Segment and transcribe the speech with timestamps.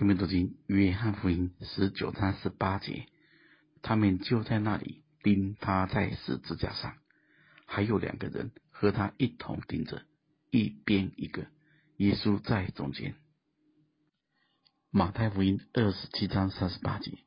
[0.00, 3.06] 生命读经约翰福音十九章十八节，
[3.82, 6.96] 他们就在那里钉他在十字架上，
[7.66, 10.02] 还有两个人和他一同钉着，
[10.50, 11.46] 一边一个，
[11.98, 13.14] 耶稣在中间。
[14.88, 17.18] 马太福音二十七章三十八节，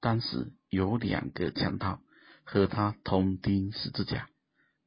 [0.00, 2.00] 当时有两个强盗
[2.42, 4.30] 和他同钉十字架，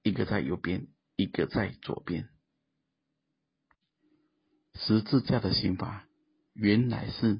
[0.01, 2.29] 一个在右边，一个在左边。
[4.73, 6.06] 十字架的刑罚。
[6.57, 7.39] 原来是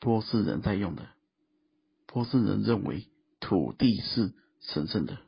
[0.00, 1.08] 波斯人在用的。
[2.06, 3.06] 波斯人认为
[3.38, 5.18] 土地是神圣的，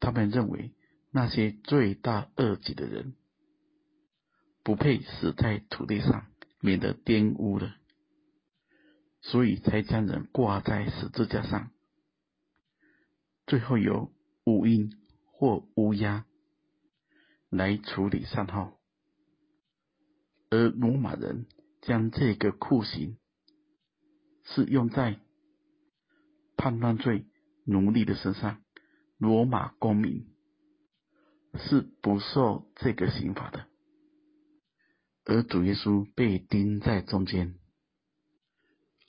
[0.00, 0.74] 他们认为
[1.12, 3.14] 那些罪大恶极的人
[4.64, 6.26] 不配死在土地上，
[6.60, 7.76] 免得玷污了，
[9.20, 11.70] 所以才将人挂在十字架上，
[13.46, 14.12] 最后由
[14.44, 14.92] 乌鹰
[15.26, 16.26] 或乌鸦
[17.48, 18.77] 来处理善后。
[20.50, 21.46] 而罗马人
[21.82, 23.18] 将这个酷刑
[24.44, 25.20] 是用在
[26.56, 27.26] 叛乱罪
[27.64, 28.62] 奴隶的身上，
[29.18, 30.26] 罗马公民
[31.54, 33.66] 是不受这个刑罚的。
[35.24, 37.54] 而主耶稣被钉在中间，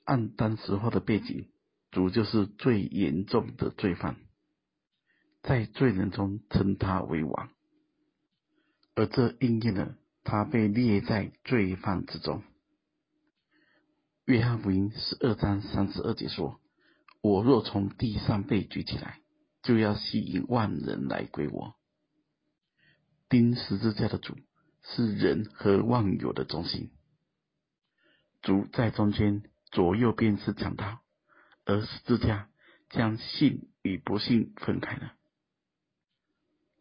[0.03, 1.47] 按当时候的背景，
[1.91, 4.17] 主就是最严重的罪犯，
[5.41, 7.50] 在罪人中称他为王，
[8.95, 9.95] 而这应验了。
[10.30, 12.44] 他被列在罪犯之中。
[14.25, 16.61] 约翰福音十二章三十二节说
[17.22, 19.22] ：“我若从地上被举起来，
[19.63, 21.73] 就要吸引万人来归我。”
[23.27, 24.38] 钉十字架的主
[24.83, 26.91] 是人和万有的中心，
[28.44, 29.41] 主在中间，
[29.72, 31.00] 左右边是强盗，
[31.66, 32.50] 而十字架
[32.91, 35.13] 将信与不信分开了。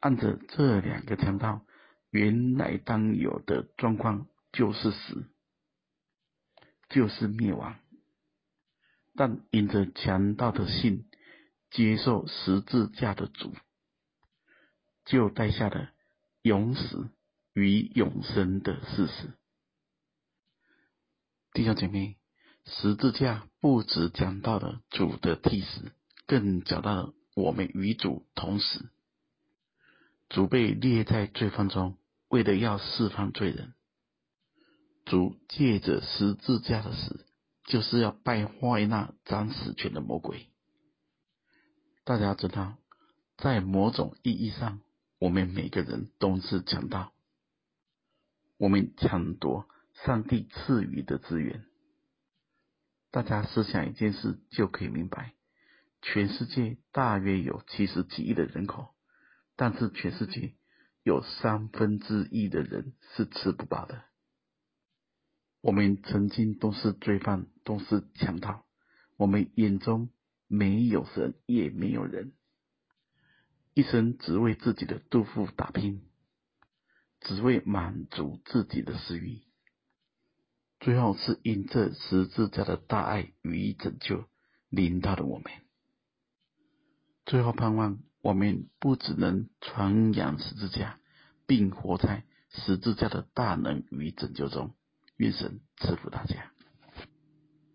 [0.01, 1.63] 按着这两个强盗。
[2.11, 5.27] 原来当有的状况就是死，
[6.89, 7.79] 就是灭亡。
[9.15, 11.09] 但因着强盗的信，
[11.71, 13.53] 接受十字架的主，
[15.05, 15.91] 就带下了
[16.43, 17.11] 永死
[17.53, 19.35] 与永生的事实。
[21.53, 22.17] 弟兄姐妹，
[22.65, 25.93] 十字架不只讲到了主的替死，
[26.27, 28.89] 更讲到了我们与主同死。
[30.29, 31.97] 主被列在罪犯中，
[32.29, 33.73] 为了要释放罪人，
[35.07, 37.27] 主借着十字架的死，
[37.65, 40.49] 就是要败坏那掌死权的魔鬼。
[42.05, 42.77] 大家知道，
[43.39, 44.81] 在某种意义上，
[45.19, 47.13] 我们每个人都是强盗，
[48.59, 49.67] 我们抢夺
[50.05, 51.65] 上帝赐予的资源。
[53.11, 55.33] 大家思想一件事就可以明白：
[56.03, 58.95] 全世界大约有七十几亿的人口。
[59.61, 60.55] 但是全世界
[61.03, 64.05] 有三分之一的人是吃不饱的。
[65.61, 68.65] 我们曾经都是罪犯，都是强盗。
[69.17, 70.11] 我们眼中
[70.47, 72.35] 没有神，也没有人，
[73.75, 76.09] 一生只为自己的肚腹打拼，
[77.21, 79.41] 只为满足自己的私欲。
[80.79, 84.25] 最后是因这十字架的大爱与拯救，
[84.69, 85.51] 临到了我们。
[87.27, 87.99] 最后盼望。
[88.29, 90.99] 我们不只能传扬十字架，
[91.47, 94.75] 并活在十字架的大能与拯救中。
[95.17, 96.53] 愿神赐福大家。